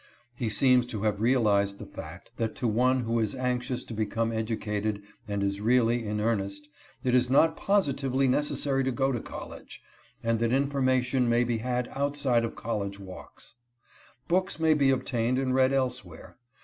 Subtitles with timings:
[0.33, 4.31] He seems to have realized the fact, that to one who is anxious to become
[4.31, 6.67] educated and is really in earnest,
[7.03, 9.79] it is not positively necessary to go to college,
[10.23, 13.53] and that information may be had outside of college walks;
[14.27, 16.35] books may be obtained and read elsewhere.